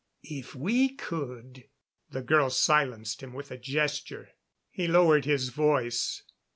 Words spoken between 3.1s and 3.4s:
him